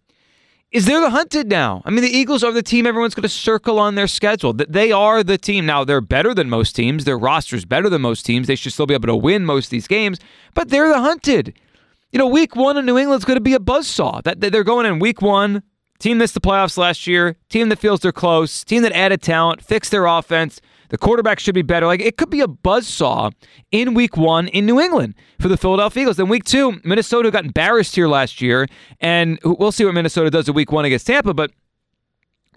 is 0.73 0.87
they're 0.87 1.01
the 1.01 1.11
hunted 1.11 1.49
now. 1.49 1.83
I 1.85 1.91
mean, 1.91 2.03
the 2.03 2.11
Eagles 2.11 2.43
are 2.43 2.51
the 2.51 2.63
team 2.63 2.87
everyone's 2.87 3.15
going 3.15 3.25
to 3.25 3.29
circle 3.29 3.79
on 3.79 3.95
their 3.95 4.07
schedule. 4.07 4.55
They 4.55 4.91
are 4.91 5.23
the 5.23 5.37
team. 5.37 5.67
Now, 5.67 5.85
they're 5.85 6.01
better 6.01 6.35
than 6.35 6.49
most 6.49 6.75
teams. 6.75 7.05
Their 7.05 7.19
roster's 7.19 7.67
better 7.67 7.91
than 7.91 8.01
most 8.01 8.25
teams. 8.25 8.47
They 8.47 8.57
should 8.57 8.73
still 8.73 8.87
be 8.87 8.95
able 8.95 9.09
to 9.09 9.17
win 9.17 9.45
most 9.45 9.67
of 9.67 9.71
these 9.71 9.87
games, 9.87 10.19
but 10.55 10.71
they're 10.71 10.89
the 10.89 11.01
hunted. 11.01 11.59
You 12.11 12.19
know, 12.19 12.27
week 12.27 12.57
one 12.57 12.79
in 12.79 12.87
New 12.87 12.99
England's 12.99 13.25
going 13.25 13.37
to 13.37 13.43
be 13.43 13.55
a 13.55 13.59
buzzsaw. 13.59 14.23
That 14.23 14.41
They're 14.41 14.65
going 14.65 14.87
in 14.87 14.99
week 14.99 15.21
one, 15.21 15.63
team 16.03 16.19
missed 16.19 16.35
the 16.35 16.41
playoffs 16.41 16.77
last 16.77 17.07
year, 17.07 17.37
team 17.49 17.69
that 17.69 17.79
feels 17.79 18.01
they're 18.01 18.13
close, 18.13 18.65
team 18.65 18.83
that 18.83 18.93
added 18.93 19.23
talent, 19.23 19.63
fixed 19.63 19.93
their 19.93 20.07
offense, 20.07 20.61
the 20.89 20.99
quarterback 20.99 21.39
should 21.39 21.55
be 21.55 21.63
better. 21.63 21.87
Like 21.87 22.01
it 22.01 22.19
could 22.19 22.29
be 22.29 22.41
a 22.41 22.47
buzzsaw 22.47 23.33
in 23.71 23.95
week 23.95 24.17
one 24.17 24.49
in 24.49 24.67
New 24.67 24.79
England 24.79 25.15
for 25.41 25.49
the 25.49 25.57
Philadelphia 25.57 26.03
Eagles. 26.03 26.19
Then 26.19 26.29
week 26.29 26.45
two, 26.45 26.81
Minnesota 26.85 27.31
got 27.31 27.47
embarrassed 27.47 27.95
here 27.95 28.09
last 28.09 28.43
year, 28.43 28.67
and 29.01 29.39
we'll 29.43 29.73
see 29.73 29.85
what 29.87 29.95
Minnesota 29.95 30.29
does 30.29 30.49
in 30.49 30.55
week 30.55 30.71
one 30.71 30.85
against 30.85 31.07
Tampa. 31.07 31.33
But 31.33 31.51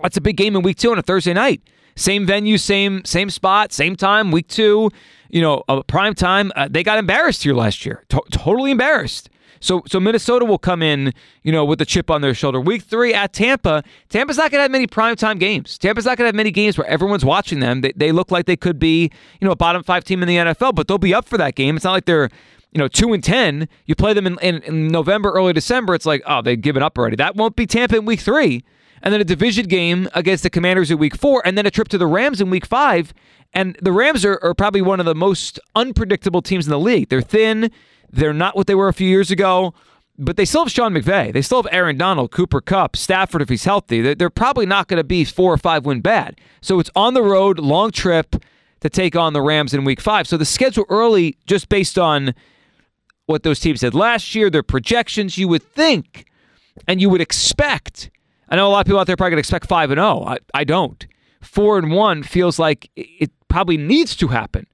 that's 0.01 0.17
a 0.17 0.21
big 0.21 0.35
game 0.35 0.55
in 0.55 0.63
week 0.63 0.77
two 0.77 0.91
on 0.91 0.99
a 0.99 1.01
Thursday 1.01 1.33
night. 1.33 1.61
Same 1.95 2.25
venue, 2.25 2.57
same 2.57 3.05
same 3.05 3.29
spot, 3.29 3.71
same 3.71 3.95
time. 3.95 4.31
Week 4.31 4.49
two, 4.49 4.89
you 5.29 5.41
know, 5.41 5.63
prime 5.87 6.13
time. 6.13 6.51
Uh, 6.57 6.67
they 6.69 6.83
got 6.83 6.97
embarrassed 6.97 7.43
here 7.43 7.53
last 7.53 7.85
year, 7.85 8.03
to- 8.09 8.23
totally 8.31 8.71
embarrassed. 8.71 9.29
So 9.65 9.83
so 9.87 9.99
Minnesota 9.99 10.45
will 10.45 10.57
come 10.57 10.81
in, 10.81 11.13
you 11.43 11.51
know, 11.51 11.65
with 11.65 11.81
a 11.81 11.85
chip 11.85 12.11
on 12.11 12.21
their 12.21 12.33
shoulder. 12.33 12.59
Week 12.61 12.83
three 12.83 13.13
at 13.13 13.33
Tampa. 13.33 13.83
Tampa's 14.09 14.37
not 14.37 14.51
to 14.51 14.59
have 14.59 14.71
many 14.71 14.87
primetime 14.87 15.39
games. 15.39 15.77
Tampa's 15.77 16.05
not 16.05 16.17
to 16.17 16.25
have 16.25 16.35
many 16.35 16.51
games 16.51 16.77
where 16.77 16.87
everyone's 16.87 17.25
watching 17.25 17.59
them. 17.59 17.81
They, 17.81 17.93
they 17.95 18.11
look 18.11 18.31
like 18.31 18.45
they 18.45 18.55
could 18.55 18.79
be, 18.79 19.11
you 19.39 19.45
know, 19.45 19.51
a 19.51 19.55
bottom 19.55 19.83
five 19.83 20.03
team 20.03 20.21
in 20.21 20.27
the 20.27 20.37
NFL, 20.37 20.75
but 20.75 20.87
they'll 20.87 20.97
be 20.97 21.13
up 21.13 21.25
for 21.27 21.37
that 21.37 21.55
game. 21.55 21.75
It's 21.75 21.85
not 21.85 21.93
like 21.93 22.05
they're 22.05 22.29
you 22.71 22.79
know, 22.79 22.89
two 22.89 23.13
and 23.13 23.23
ten. 23.23 23.69
You 23.85 23.95
play 23.95 24.11
them 24.13 24.27
in, 24.27 24.37
in, 24.41 24.61
in 24.63 24.87
November, 24.89 25.31
early 25.31 25.53
December. 25.53 25.95
It's 25.95 26.05
like, 26.05 26.21
oh, 26.25 26.41
they've 26.41 26.59
given 26.59 26.83
up 26.83 26.97
already. 26.97 27.15
That 27.15 27.37
won't 27.37 27.55
be 27.55 27.65
Tampa 27.65 27.95
in 27.95 28.03
week 28.03 28.19
three 28.19 28.65
and 29.05 29.13
then 29.13 29.21
a 29.21 29.25
division 29.25 29.67
game 29.67 30.09
against 30.13 30.43
the 30.43 30.49
Commanders 30.49 30.89
in 30.89 30.97
week 30.97 31.15
four, 31.15 31.41
and 31.45 31.57
then 31.57 31.65
a 31.65 31.71
trip 31.71 31.87
to 31.89 31.97
the 31.97 32.07
Rams 32.07 32.41
in 32.41 32.49
week 32.49 32.65
five. 32.65 33.13
And 33.53 33.77
the 33.81 33.91
Rams 33.91 34.25
are, 34.25 34.39
are, 34.41 34.53
probably 34.53 34.81
one 34.81 34.99
of 34.99 35.05
the 35.05 35.15
most 35.15 35.59
unpredictable 35.75 36.41
teams 36.41 36.65
in 36.65 36.71
the 36.71 36.79
league. 36.79 37.09
They're 37.09 37.21
thin, 37.21 37.71
they're 38.11 38.33
not 38.33 38.55
what 38.55 38.67
they 38.67 38.75
were 38.75 38.87
a 38.87 38.93
few 38.93 39.07
years 39.07 39.31
ago 39.31 39.73
but 40.17 40.37
they 40.37 40.45
still 40.45 40.63
have 40.63 40.71
Sean 40.71 40.93
McVay. 40.93 41.33
They 41.33 41.41
still 41.41 41.61
have 41.61 41.71
Aaron 41.73 41.97
Donald, 41.97 42.31
Cooper 42.31 42.61
Kupp, 42.61 42.95
Stafford 42.95 43.41
if 43.41 43.49
he's 43.49 43.65
healthy. 43.65 44.01
They're, 44.01 44.15
they're 44.15 44.29
probably 44.29 44.65
not 44.65 44.87
going 44.87 44.97
to 44.97 45.03
be 45.03 45.25
four 45.25 45.53
or 45.53 45.57
five 45.57 45.85
win 45.85 46.01
bad. 46.01 46.39
So 46.61 46.79
it's 46.79 46.89
on 46.95 47.13
the 47.13 47.23
road, 47.23 47.59
long 47.59 47.91
trip 47.91 48.35
to 48.79 48.89
take 48.89 49.15
on 49.15 49.33
the 49.33 49.41
Rams 49.41 49.73
in 49.73 49.83
week 49.83 49.99
five. 49.99 50.27
So 50.27 50.37
the 50.37 50.45
schedule 50.45 50.85
early, 50.89 51.37
just 51.45 51.69
based 51.69 51.99
on 51.99 52.33
what 53.25 53.43
those 53.43 53.59
teams 53.59 53.81
did 53.81 53.93
last 53.93 54.35
year, 54.35 54.49
their 54.49 54.63
projections, 54.63 55.37
you 55.37 55.47
would 55.47 55.63
think 55.63 56.25
and 56.87 57.01
you 57.01 57.09
would 57.09 57.21
expect. 57.21 58.09
I 58.49 58.55
know 58.55 58.67
a 58.67 58.69
lot 58.69 58.81
of 58.81 58.85
people 58.85 58.99
out 58.99 59.07
there 59.07 59.17
probably 59.17 59.31
going 59.31 59.37
to 59.37 59.47
expect 59.47 59.67
5 59.67 59.91
and 59.91 59.97
0. 59.97 60.23
I, 60.25 60.37
I 60.53 60.63
don't. 60.63 61.05
4 61.41 61.79
and 61.79 61.91
1 61.91 62.23
feels 62.23 62.59
like 62.59 62.89
it 62.95 63.31
probably 63.47 63.77
needs 63.77 64.15
to 64.17 64.27
happen. 64.27 64.67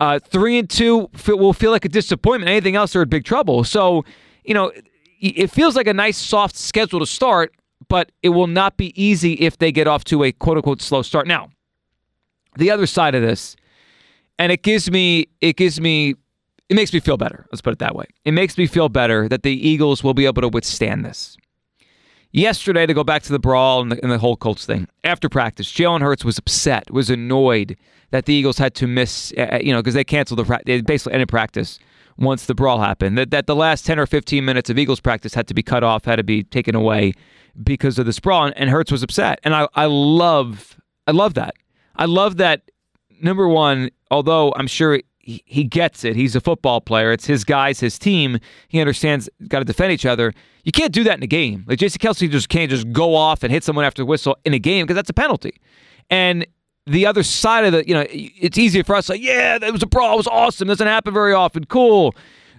Uh, 0.00 0.18
3 0.18 0.58
and 0.58 0.70
2 0.70 1.10
will 1.28 1.52
feel 1.52 1.70
like 1.70 1.84
a 1.84 1.88
disappointment. 1.88 2.48
Anything 2.50 2.74
else, 2.74 2.94
they're 2.94 3.02
in 3.02 3.08
big 3.08 3.24
trouble. 3.24 3.64
So, 3.64 4.04
you 4.44 4.54
know, 4.54 4.72
it 5.20 5.50
feels 5.50 5.76
like 5.76 5.86
a 5.86 5.92
nice 5.92 6.16
soft 6.16 6.56
schedule 6.56 7.00
to 7.00 7.06
start, 7.06 7.54
but 7.88 8.10
it 8.22 8.30
will 8.30 8.46
not 8.46 8.78
be 8.78 9.00
easy 9.00 9.34
if 9.34 9.58
they 9.58 9.70
get 9.70 9.86
off 9.86 10.04
to 10.04 10.24
a 10.24 10.32
quote 10.32 10.56
unquote 10.56 10.80
slow 10.80 11.02
start. 11.02 11.26
Now, 11.26 11.50
the 12.56 12.70
other 12.70 12.86
side 12.86 13.14
of 13.14 13.22
this, 13.22 13.56
and 14.38 14.50
it 14.50 14.62
gives 14.62 14.90
me, 14.90 15.28
it 15.42 15.56
gives 15.56 15.80
me, 15.80 16.14
it 16.70 16.76
makes 16.76 16.94
me 16.94 17.00
feel 17.00 17.18
better. 17.18 17.46
Let's 17.52 17.60
put 17.60 17.74
it 17.74 17.78
that 17.80 17.94
way. 17.94 18.06
It 18.24 18.32
makes 18.32 18.56
me 18.56 18.66
feel 18.66 18.88
better 18.88 19.28
that 19.28 19.42
the 19.42 19.52
Eagles 19.52 20.02
will 20.02 20.14
be 20.14 20.24
able 20.24 20.40
to 20.40 20.48
withstand 20.48 21.04
this. 21.04 21.36
Yesterday, 22.32 22.86
to 22.86 22.94
go 22.94 23.02
back 23.02 23.22
to 23.24 23.32
the 23.32 23.40
brawl 23.40 23.80
and 23.80 23.90
the, 23.90 24.00
and 24.02 24.12
the 24.12 24.18
whole 24.18 24.36
Colts 24.36 24.64
thing, 24.64 24.86
after 25.02 25.28
practice, 25.28 25.72
Jalen 25.72 26.00
Hurts 26.00 26.24
was 26.24 26.38
upset, 26.38 26.90
was 26.90 27.10
annoyed 27.10 27.76
that 28.10 28.26
the 28.26 28.34
Eagles 28.34 28.58
had 28.58 28.74
to 28.76 28.86
miss, 28.86 29.32
uh, 29.36 29.58
you 29.60 29.72
know, 29.72 29.80
because 29.80 29.94
they 29.94 30.04
canceled 30.04 30.38
the 30.38 30.44
practice, 30.44 30.64
they 30.66 30.80
basically 30.80 31.14
ended 31.14 31.28
practice 31.28 31.80
once 32.18 32.46
the 32.46 32.54
brawl 32.54 32.80
happened. 32.80 33.18
That, 33.18 33.30
that 33.32 33.46
the 33.46 33.56
last 33.56 33.84
10 33.84 33.98
or 33.98 34.06
15 34.06 34.44
minutes 34.44 34.70
of 34.70 34.78
Eagles 34.78 35.00
practice 35.00 35.34
had 35.34 35.48
to 35.48 35.54
be 35.54 35.62
cut 35.62 35.82
off, 35.82 36.04
had 36.04 36.16
to 36.16 36.22
be 36.22 36.44
taken 36.44 36.76
away 36.76 37.14
because 37.62 37.98
of 37.98 38.06
the 38.06 38.18
brawl, 38.22 38.52
and 38.54 38.70
Hurts 38.70 38.92
was 38.92 39.02
upset. 39.02 39.40
And 39.42 39.54
I, 39.54 39.66
I 39.74 39.86
love 39.86 40.76
I 41.06 41.12
love 41.12 41.34
that. 41.34 41.54
I 41.96 42.04
love 42.04 42.36
that 42.36 42.70
number 43.20 43.48
one, 43.48 43.90
although 44.10 44.52
I'm 44.54 44.68
sure 44.68 45.00
he, 45.44 45.64
gets 45.64 46.04
it. 46.04 46.16
He's 46.16 46.34
a 46.34 46.40
football 46.40 46.80
player. 46.80 47.12
It's 47.12 47.26
his 47.26 47.44
guys, 47.44 47.80
his 47.80 47.98
team. 47.98 48.38
He 48.68 48.80
understands 48.80 49.28
got 49.48 49.60
to 49.60 49.64
defend 49.64 49.92
each 49.92 50.06
other. 50.06 50.32
You 50.64 50.72
can't 50.72 50.92
do 50.92 51.04
that 51.04 51.16
in 51.16 51.22
a 51.22 51.26
game. 51.26 51.64
Like 51.66 51.78
Jason 51.78 51.98
Kelce 51.98 52.30
just 52.30 52.48
can't 52.48 52.70
just 52.70 52.92
go 52.92 53.14
off 53.14 53.42
and 53.42 53.52
hit 53.52 53.64
someone 53.64 53.84
after 53.84 54.02
the 54.02 54.06
whistle 54.06 54.36
in 54.44 54.54
a 54.54 54.58
game 54.58 54.84
because 54.84 54.96
that's 54.96 55.10
a 55.10 55.14
penalty. 55.14 55.60
And 56.10 56.46
the 56.86 57.06
other 57.06 57.22
side 57.22 57.64
of 57.64 57.72
the, 57.72 57.86
you 57.86 57.94
know, 57.94 58.04
it's 58.10 58.58
easier 58.58 58.84
for 58.84 58.94
us 58.94 59.08
like, 59.08 59.20
yeah, 59.20 59.58
that 59.58 59.72
was 59.72 59.82
a 59.82 59.86
brawl. 59.86 60.14
It 60.14 60.16
was 60.18 60.26
awesome. 60.26 60.68
Doesn't 60.68 60.86
happen 60.86 61.14
very 61.14 61.32
often. 61.32 61.64
Cool. 61.64 62.14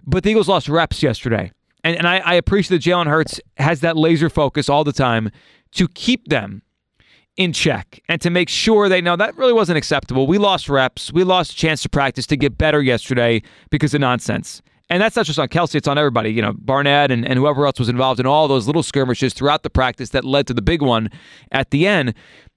But 0.06 0.24
the 0.24 0.30
Eagles 0.30 0.48
lost 0.48 0.70
reps 0.70 1.04
yesterday. 1.04 1.52
And, 1.84 1.96
and 1.98 2.08
I, 2.08 2.18
I 2.20 2.34
appreciate 2.36 2.78
that 2.78 2.90
Jalen 2.90 3.08
Hurts 3.08 3.40
has 3.58 3.82
that 3.82 3.98
laser 3.98 4.30
focus 4.30 4.70
all 4.70 4.84
the 4.84 4.94
time 4.94 5.32
to 5.72 5.88
keep 5.88 6.28
them 6.28 6.62
in 7.38 7.54
check 7.54 8.00
and 8.08 8.22
to 8.22 8.30
make 8.30 8.50
sure 8.50 8.90
they 8.90 9.02
know 9.02 9.16
that 9.16 9.36
really 9.38 9.54
wasn't 9.54 9.78
acceptable. 9.78 10.28
We 10.28 10.38
lost 10.38 10.70
reps. 10.70 11.12
We 11.14 11.24
lost 11.24 11.54
a 11.54 11.56
chance 11.56 11.82
to 11.84 11.90
practice 11.90 12.28
to 12.28 12.38
get 12.38 12.58
better 12.58 12.82
yesterday 12.82 13.42
because 13.70 13.94
of 13.94 14.02
nonsense. 14.02 14.62
And 14.90 15.02
that's 15.02 15.16
not 15.16 15.26
just 15.26 15.40
on 15.40 15.48
Kelce, 15.48 15.76
it's 15.76 15.88
on 15.88 15.98
everybody. 15.98 16.32
You 16.32 16.42
know, 16.42 16.54
Barnett 16.54 17.12
and, 17.12 17.26
and 17.26 17.40
whoever 17.40 17.66
else 17.66 17.80
was 17.80 17.88
involved 17.88 18.20
in 18.20 18.26
all 18.26 18.50
those 18.50 18.68
little 18.68 18.84
skirmishes 18.84 19.34
throughout 19.34 19.64
the 19.64 19.70
practice 19.70 20.10
that 20.10 20.26
led 20.26 20.48
to 20.48 20.54
the 20.54 20.62
big 20.62 20.82
one 20.82 21.10
at 21.52 21.72
the 21.72 21.88
end. 21.88 22.14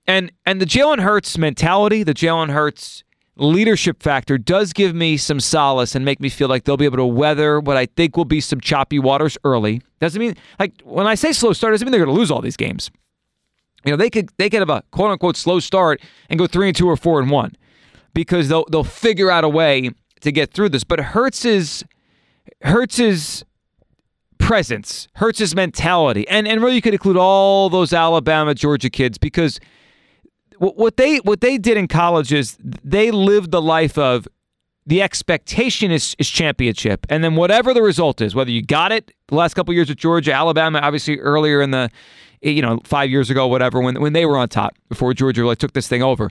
And 0.06 0.32
and 0.44 0.60
the 0.60 0.66
Jalen 0.66 1.00
Hurts 1.00 1.38
mentality, 1.38 2.02
the 2.02 2.12
Jalen 2.12 2.50
Hurts 2.50 3.04
leadership 3.36 4.02
factor 4.02 4.36
does 4.36 4.72
give 4.72 4.94
me 4.94 5.16
some 5.16 5.40
solace 5.40 5.94
and 5.94 6.04
make 6.04 6.20
me 6.20 6.28
feel 6.28 6.48
like 6.48 6.64
they'll 6.64 6.76
be 6.76 6.84
able 6.84 6.98
to 6.98 7.06
weather 7.06 7.60
what 7.60 7.76
I 7.76 7.86
think 7.86 8.16
will 8.16 8.24
be 8.24 8.40
some 8.40 8.60
choppy 8.60 8.98
waters 8.98 9.38
early. 9.44 9.80
Doesn't 10.00 10.20
mean 10.20 10.36
like 10.58 10.72
when 10.82 11.06
I 11.06 11.14
say 11.14 11.32
slow 11.32 11.52
start, 11.52 11.72
doesn't 11.72 11.86
mean 11.86 11.92
they're 11.92 12.04
going 12.04 12.14
to 12.14 12.18
lose 12.18 12.32
all 12.32 12.42
these 12.42 12.56
games. 12.56 12.90
You 13.84 13.92
know, 13.92 13.96
they 13.96 14.10
could 14.10 14.30
they 14.38 14.48
could 14.48 14.60
have 14.60 14.70
a 14.70 14.82
quote 14.90 15.10
unquote 15.10 15.36
slow 15.36 15.60
start 15.60 16.00
and 16.28 16.38
go 16.38 16.46
three 16.46 16.68
and 16.68 16.76
two 16.76 16.88
or 16.88 16.96
four 16.96 17.20
and 17.20 17.30
one 17.30 17.56
because 18.14 18.48
they'll 18.48 18.64
they'll 18.70 18.84
figure 18.84 19.30
out 19.30 19.44
a 19.44 19.48
way 19.48 19.90
to 20.20 20.32
get 20.32 20.52
through 20.52 20.70
this. 20.70 20.84
But 20.84 21.00
Hurts's 21.00 21.84
Hurts's 22.62 23.44
presence, 24.38 25.08
Hurts's 25.14 25.54
mentality, 25.54 26.26
and 26.28 26.48
and 26.48 26.62
really 26.62 26.76
you 26.76 26.82
could 26.82 26.94
include 26.94 27.16
all 27.16 27.68
those 27.68 27.92
Alabama, 27.92 28.54
Georgia 28.54 28.90
kids 28.90 29.18
because 29.18 29.60
what 30.58 30.96
they 30.96 31.18
what 31.18 31.40
they 31.40 31.58
did 31.58 31.76
in 31.76 31.88
college 31.88 32.32
is 32.32 32.56
they 32.62 33.10
lived 33.10 33.50
the 33.50 33.62
life 33.62 33.98
of 33.98 34.26
the 34.86 35.00
expectation 35.00 35.90
is, 35.90 36.14
is 36.18 36.28
championship, 36.28 37.06
and 37.08 37.24
then 37.24 37.36
whatever 37.36 37.72
the 37.72 37.82
result 37.82 38.20
is, 38.20 38.34
whether 38.34 38.50
you 38.50 38.62
got 38.62 38.92
it 38.92 39.12
the 39.28 39.34
last 39.34 39.54
couple 39.54 39.72
years 39.72 39.88
with 39.88 39.98
Georgia, 39.98 40.32
Alabama, 40.32 40.78
obviously 40.82 41.18
earlier 41.20 41.62
in 41.62 41.70
the 41.70 41.90
Eh, 42.44 42.50
you 42.50 42.62
know 42.62 42.80
five 42.84 43.10
years 43.10 43.30
ago, 43.30 43.46
whatever, 43.46 43.80
when 43.80 44.00
when 44.00 44.12
they 44.12 44.26
were 44.26 44.36
on 44.36 44.48
top 44.48 44.76
before 44.88 45.12
Georgia 45.14 45.42
really 45.42 45.56
took 45.56 45.72
this 45.72 45.88
thing 45.88 46.02
over, 46.02 46.30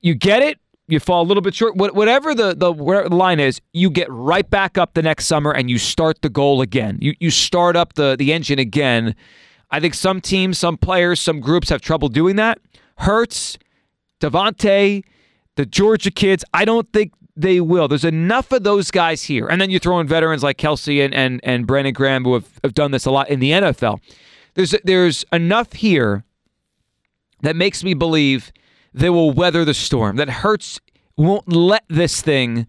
you 0.00 0.14
get 0.14 0.42
it. 0.42 0.58
You 0.88 1.00
fall 1.00 1.22
a 1.22 1.26
little 1.26 1.40
bit 1.40 1.54
short. 1.54 1.76
Whatever 1.76 2.34
the, 2.34 2.54
the 2.54 2.70
line 2.70 3.40
is, 3.40 3.60
you 3.72 3.88
get 3.88 4.10
right 4.10 4.48
back 4.48 4.76
up 4.76 4.94
the 4.94 5.00
next 5.00 5.26
summer 5.26 5.52
and 5.52 5.70
you 5.70 5.78
start 5.78 6.20
the 6.22 6.28
goal 6.28 6.60
again. 6.60 6.98
You 7.00 7.14
you 7.18 7.30
start 7.30 7.76
up 7.76 7.94
the 7.94 8.16
the 8.18 8.32
engine 8.32 8.58
again. 8.58 9.14
I 9.70 9.80
think 9.80 9.94
some 9.94 10.20
teams, 10.20 10.58
some 10.58 10.76
players, 10.76 11.18
some 11.18 11.40
groups 11.40 11.70
have 11.70 11.80
trouble 11.80 12.08
doing 12.08 12.36
that. 12.36 12.58
Hurts, 12.98 13.58
DeVonta, 14.20 15.02
the 15.56 15.66
Georgia 15.66 16.10
kids, 16.10 16.44
I 16.52 16.66
don't 16.66 16.92
think 16.92 17.12
they 17.36 17.60
will. 17.60 17.88
There's 17.88 18.04
enough 18.04 18.52
of 18.52 18.64
those 18.64 18.90
guys 18.90 19.22
here. 19.22 19.46
And 19.48 19.60
then 19.60 19.70
you 19.70 19.78
throw 19.78 19.98
in 20.00 20.06
veterans 20.06 20.42
like 20.42 20.58
Kelce 20.58 21.02
and, 21.02 21.14
and, 21.14 21.40
and 21.42 21.66
Brandon 21.66 21.94
Graham 21.94 22.24
who 22.24 22.34
have, 22.34 22.60
have 22.62 22.74
done 22.74 22.90
this 22.90 23.06
a 23.06 23.10
lot 23.10 23.30
in 23.30 23.40
the 23.40 23.50
NFL. 23.50 24.00
There's, 24.54 24.74
there's 24.84 25.24
enough 25.32 25.72
here 25.72 26.24
that 27.42 27.56
makes 27.56 27.82
me 27.82 27.94
believe 27.94 28.52
they 28.94 29.10
will 29.10 29.32
weather 29.32 29.64
the 29.64 29.74
storm, 29.74 30.16
that 30.16 30.28
Hurts 30.28 30.80
won't 31.16 31.48
let 31.48 31.84
this 31.88 32.20
thing 32.20 32.66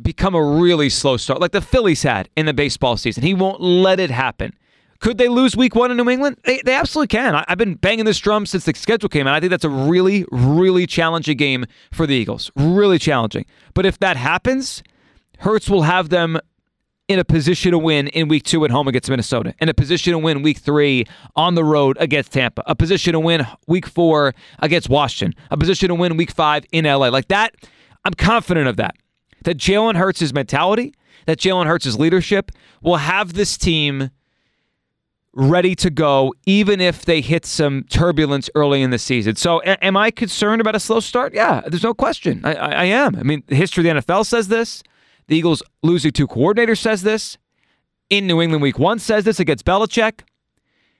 become 0.00 0.34
a 0.34 0.42
really 0.42 0.88
slow 0.88 1.16
start 1.16 1.40
like 1.40 1.52
the 1.52 1.60
Phillies 1.60 2.02
had 2.02 2.28
in 2.36 2.46
the 2.46 2.54
baseball 2.54 2.96
season. 2.96 3.22
He 3.22 3.34
won't 3.34 3.60
let 3.60 3.98
it 3.98 4.10
happen. 4.10 4.52
Could 5.00 5.18
they 5.18 5.28
lose 5.28 5.56
week 5.56 5.76
one 5.76 5.90
in 5.92 5.96
New 5.96 6.08
England? 6.08 6.38
They, 6.44 6.60
they 6.64 6.74
absolutely 6.74 7.08
can. 7.08 7.34
I, 7.34 7.44
have 7.48 7.58
been 7.58 7.74
banging 7.74 8.04
this 8.04 8.18
drum 8.18 8.46
since 8.46 8.64
the 8.64 8.74
schedule 8.74 9.08
came 9.08 9.26
out. 9.28 9.34
I 9.34 9.40
think 9.40 9.50
that's 9.50 9.64
a 9.64 9.70
really, 9.70 10.24
really 10.32 10.86
challenging 10.86 11.36
game 11.36 11.66
for 11.92 12.06
the 12.06 12.14
Eagles. 12.14 12.50
Really 12.56 12.98
challenging. 12.98 13.46
But 13.74 13.86
if 13.86 13.98
that 14.00 14.16
happens, 14.16 14.82
Hurts 15.38 15.70
will 15.70 15.82
have 15.82 16.08
them 16.08 16.38
in 17.08 17.18
a 17.18 17.24
position 17.24 17.72
to 17.72 17.78
win 17.78 18.08
in 18.08 18.28
week 18.28 18.42
two 18.44 18.64
at 18.64 18.70
home 18.70 18.86
against 18.86 19.08
Minnesota, 19.08 19.54
in 19.60 19.68
a 19.68 19.74
position 19.74 20.12
to 20.12 20.18
win 20.18 20.42
week 20.42 20.58
three 20.58 21.04
on 21.34 21.54
the 21.54 21.64
road 21.64 21.96
against 22.00 22.32
Tampa, 22.32 22.62
a 22.66 22.74
position 22.74 23.14
to 23.14 23.20
win 23.20 23.46
week 23.66 23.86
four 23.86 24.34
against 24.58 24.88
Washington, 24.90 25.38
a 25.50 25.56
position 25.56 25.88
to 25.88 25.94
win 25.94 26.16
week 26.18 26.30
five 26.30 26.64
in 26.70 26.84
LA. 26.84 27.08
Like 27.08 27.28
that, 27.28 27.54
I'm 28.04 28.12
confident 28.14 28.68
of 28.68 28.76
that. 28.76 28.94
That 29.44 29.56
Jalen 29.56 29.96
Hurts' 29.96 30.32
mentality, 30.32 30.94
that 31.26 31.38
Jalen 31.38 31.66
Hurts' 31.66 31.96
leadership 31.98 32.52
will 32.82 32.96
have 32.96 33.32
this 33.32 33.56
team 33.56 34.10
ready 35.32 35.74
to 35.76 35.88
go, 35.88 36.34
even 36.46 36.80
if 36.80 37.04
they 37.04 37.20
hit 37.20 37.46
some 37.46 37.84
turbulence 37.84 38.50
early 38.54 38.82
in 38.82 38.90
the 38.90 38.98
season. 38.98 39.36
So, 39.36 39.60
a- 39.62 39.82
am 39.84 39.96
I 39.96 40.10
concerned 40.10 40.60
about 40.60 40.74
a 40.74 40.80
slow 40.80 41.00
start? 41.00 41.32
Yeah, 41.32 41.62
there's 41.66 41.84
no 41.84 41.94
question. 41.94 42.40
I, 42.44 42.54
I, 42.54 42.70
I 42.70 42.84
am. 42.86 43.14
I 43.14 43.22
mean, 43.22 43.44
history 43.48 43.88
of 43.88 43.96
the 43.96 44.02
NFL 44.02 44.26
says 44.26 44.48
this. 44.48 44.82
The 45.28 45.36
Eagles 45.36 45.62
losing 45.82 46.12
two 46.12 46.26
coordinators 46.26 46.78
says 46.78 47.02
this. 47.02 47.38
In 48.10 48.26
New 48.26 48.40
England 48.40 48.62
Week 48.62 48.78
One 48.78 48.98
says 48.98 49.24
this 49.24 49.38
against 49.38 49.64
Belichick. 49.64 50.20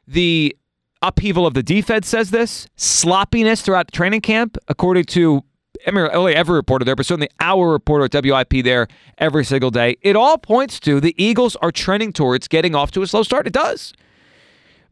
The 0.06 0.54
upheaval 1.00 1.46
of 1.46 1.54
the 1.54 1.62
defense 1.62 2.06
says 2.06 2.30
this. 2.30 2.68
Sloppiness 2.76 3.62
throughout 3.62 3.90
training 3.92 4.20
camp, 4.20 4.58
according 4.68 5.04
to 5.04 5.42
I 5.86 5.90
mean, 5.90 6.08
only 6.12 6.34
every 6.34 6.56
reporter 6.56 6.84
there, 6.84 6.96
but 6.96 7.06
certainly 7.06 7.28
our 7.40 7.70
reporter 7.70 8.04
at 8.04 8.24
WIP 8.24 8.64
there 8.64 8.88
every 9.18 9.44
single 9.44 9.70
day. 9.70 9.96
It 10.02 10.16
all 10.16 10.36
points 10.36 10.80
to 10.80 11.00
the 11.00 11.14
Eagles 11.22 11.56
are 11.56 11.70
trending 11.70 12.12
towards 12.12 12.48
getting 12.48 12.74
off 12.74 12.90
to 12.92 13.02
a 13.02 13.06
slow 13.06 13.22
start. 13.22 13.46
It 13.46 13.52
does. 13.52 13.92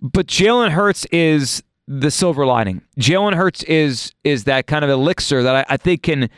But 0.00 0.26
Jalen 0.26 0.70
Hurts 0.70 1.04
is 1.06 1.62
the 1.88 2.10
silver 2.10 2.46
lining. 2.46 2.82
Jalen 2.98 3.34
Hurts 3.34 3.62
is 3.64 4.12
is 4.24 4.44
that 4.44 4.66
kind 4.66 4.84
of 4.84 4.90
elixir 4.90 5.42
that 5.42 5.56
I, 5.56 5.74
I 5.74 5.76
think 5.76 6.02
can 6.02 6.30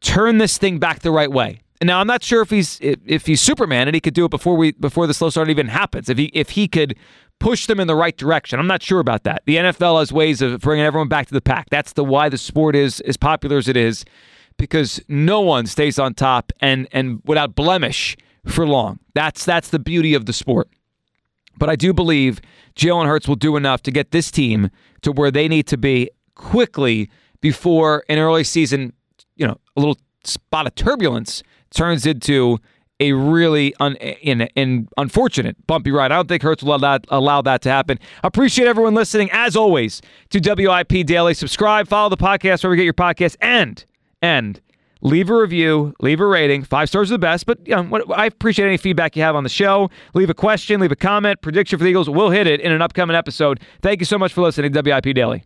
turn 0.00 0.38
this 0.38 0.58
thing 0.58 0.78
back 0.78 1.00
the 1.00 1.10
right 1.10 1.30
way. 1.30 1.60
Now 1.82 2.00
I'm 2.00 2.06
not 2.06 2.22
sure 2.22 2.42
if 2.42 2.50
he's 2.50 2.78
if, 2.80 3.26
he's 3.26 3.40
Superman 3.40 3.88
and 3.88 3.94
he 3.94 4.00
could 4.00 4.14
do 4.14 4.24
it 4.24 4.30
before 4.30 4.56
we 4.56 4.72
before 4.72 5.06
the 5.06 5.14
slow 5.14 5.30
start 5.30 5.50
even 5.50 5.68
happens. 5.68 6.08
If 6.08 6.18
he 6.18 6.26
if 6.32 6.50
he 6.50 6.68
could 6.68 6.96
push 7.38 7.66
them 7.66 7.80
in 7.80 7.86
the 7.86 7.94
right 7.94 8.16
direction, 8.16 8.58
I'm 8.58 8.66
not 8.66 8.82
sure 8.82 9.00
about 9.00 9.24
that. 9.24 9.42
The 9.44 9.56
NFL 9.56 9.98
has 9.98 10.12
ways 10.12 10.40
of 10.40 10.60
bringing 10.60 10.86
everyone 10.86 11.08
back 11.08 11.26
to 11.26 11.34
the 11.34 11.40
pack. 11.40 11.68
That's 11.70 11.92
the 11.92 12.04
why 12.04 12.28
the 12.28 12.38
sport 12.38 12.74
is 12.74 13.00
as 13.00 13.16
popular 13.16 13.58
as 13.58 13.68
it 13.68 13.76
is, 13.76 14.04
because 14.56 15.02
no 15.08 15.40
one 15.40 15.66
stays 15.66 15.98
on 15.98 16.14
top 16.14 16.52
and 16.60 16.88
and 16.92 17.20
without 17.24 17.54
blemish 17.54 18.16
for 18.46 18.66
long. 18.66 18.98
That's 19.14 19.44
that's 19.44 19.68
the 19.68 19.78
beauty 19.78 20.14
of 20.14 20.26
the 20.26 20.32
sport. 20.32 20.68
But 21.58 21.68
I 21.70 21.76
do 21.76 21.92
believe 21.92 22.40
Jalen 22.74 23.06
Hurts 23.06 23.28
will 23.28 23.36
do 23.36 23.56
enough 23.56 23.82
to 23.82 23.90
get 23.90 24.10
this 24.10 24.30
team 24.30 24.70
to 25.02 25.12
where 25.12 25.30
they 25.30 25.48
need 25.48 25.66
to 25.68 25.76
be 25.76 26.10
quickly 26.34 27.10
before 27.40 28.04
an 28.08 28.18
early 28.18 28.44
season, 28.44 28.92
you 29.36 29.46
know, 29.46 29.58
a 29.76 29.80
little 29.80 29.98
spot 30.24 30.66
of 30.66 30.74
turbulence 30.74 31.42
turns 31.76 32.06
into 32.06 32.58
a 32.98 33.12
really 33.12 33.74
un, 33.78 33.94
in, 33.96 34.42
in 34.56 34.88
unfortunate 34.96 35.56
bumpy 35.66 35.90
ride. 35.90 36.12
I 36.12 36.16
don't 36.16 36.28
think 36.28 36.42
Hurts 36.42 36.62
will 36.62 36.74
allow 36.74 36.98
that, 36.98 37.06
allow 37.08 37.42
that 37.42 37.62
to 37.62 37.68
happen. 37.68 37.98
Appreciate 38.24 38.66
everyone 38.66 38.94
listening 38.94 39.28
as 39.32 39.54
always 39.54 40.00
to 40.30 40.40
WIP 40.40 41.06
Daily. 41.06 41.34
Subscribe, 41.34 41.88
follow 41.88 42.08
the 42.08 42.16
podcast 42.16 42.62
wherever 42.62 42.74
you 42.74 42.80
get 42.80 42.84
your 42.84 42.94
podcast, 42.94 43.36
and 43.40 43.84
and 44.22 44.60
leave 45.02 45.28
a 45.28 45.36
review, 45.36 45.94
leave 46.00 46.20
a 46.20 46.26
rating. 46.26 46.64
Five 46.64 46.88
stars 46.88 47.10
are 47.10 47.14
the 47.14 47.18
best, 47.18 47.46
but 47.46 47.58
you 47.66 47.76
know, 47.76 47.82
what, 47.84 48.18
I 48.18 48.26
appreciate 48.26 48.66
any 48.66 48.78
feedback 48.78 49.14
you 49.14 49.22
have 49.22 49.36
on 49.36 49.44
the 49.44 49.50
show. 49.50 49.90
Leave 50.14 50.30
a 50.30 50.34
question, 50.34 50.80
leave 50.80 50.92
a 50.92 50.96
comment, 50.96 51.42
prediction 51.42 51.78
for 51.78 51.84
the 51.84 51.90
Eagles. 51.90 52.08
We'll 52.08 52.30
hit 52.30 52.46
it 52.46 52.60
in 52.60 52.72
an 52.72 52.80
upcoming 52.82 53.16
episode. 53.16 53.60
Thank 53.82 54.00
you 54.00 54.06
so 54.06 54.18
much 54.18 54.32
for 54.32 54.40
listening 54.40 54.72
to 54.72 54.82
WIP 54.82 55.14
Daily. 55.14 55.44